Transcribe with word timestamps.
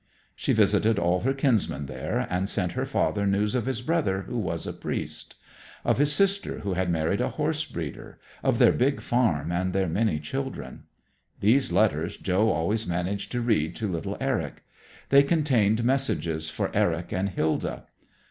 She 0.35 0.51
visited 0.51 0.97
all 0.97 1.19
her 1.19 1.33
kinsmen 1.35 1.85
there, 1.85 2.25
and 2.27 2.49
sent 2.49 2.71
her 2.71 2.87
father 2.87 3.27
news 3.27 3.53
of 3.53 3.67
his 3.67 3.81
brother, 3.83 4.23
who 4.23 4.39
was 4.39 4.65
a 4.65 4.73
priest; 4.73 5.35
of 5.85 5.99
his 5.99 6.11
sister, 6.11 6.61
who 6.61 6.73
had 6.73 6.89
married 6.89 7.21
a 7.21 7.29
horse 7.29 7.65
breeder 7.65 8.19
of 8.41 8.57
their 8.57 8.71
big 8.71 8.99
farm 8.99 9.51
and 9.51 9.73
their 9.73 9.87
many 9.87 10.19
children. 10.19 10.85
These 11.39 11.71
letters 11.71 12.17
Joe 12.17 12.49
always 12.49 12.87
managed 12.87 13.31
to 13.33 13.41
read 13.41 13.75
to 13.75 13.87
little 13.87 14.17
Eric. 14.19 14.63
They 15.09 15.21
contained 15.21 15.83
messages 15.83 16.49
for 16.49 16.71
Eric 16.75 17.11
and 17.11 17.29
Hilda. 17.29 17.85